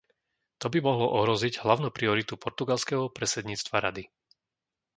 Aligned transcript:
To 0.61 0.65
by 0.73 0.79
mohlo 0.87 1.07
ohroziť 1.17 1.55
hlavnú 1.63 1.89
prioritu 1.97 2.33
portugalského 2.43 3.05
predsedníctva 3.17 3.75
Rady. 3.85 4.03